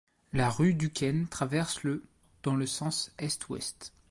[0.33, 2.03] La rue Duquesne traverse le
[2.41, 3.93] dans le sens est-ouest.